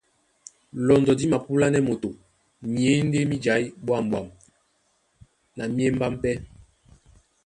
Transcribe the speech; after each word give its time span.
Lɔndɔ 0.85 1.11
dí 1.19 1.25
mapúlánɛ́ 1.31 1.81
moto 1.87 2.09
myěndé 2.71 3.19
mí 3.29 3.35
jaí 3.45 3.65
ɓwâmɓwam 3.85 4.27
na 5.55 5.63
mí 5.73 5.81
émbám 5.89 6.13
pɛ́. 6.21 6.33